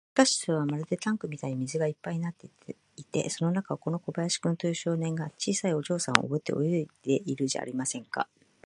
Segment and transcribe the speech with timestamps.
[0.15, 2.49] 地下室はまるでタンクみたいに水がいっぱいになって
[2.97, 8.27] いて、その中を、この小林君という少年が、小さいお嬢さんをおぶって泳いでいるじゃありませんか。